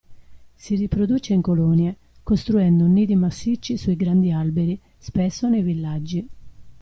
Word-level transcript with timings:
Si 0.55 0.73
riproduce 0.73 1.31
in 1.35 1.41
colonie, 1.43 1.95
costruendo 2.23 2.87
nidi 2.87 3.13
massicci 3.15 3.77
sui 3.77 3.95
grandi 3.95 4.31
alberi, 4.31 4.79
spesso 4.97 5.47
nei 5.47 5.61
villaggi. 5.61 6.27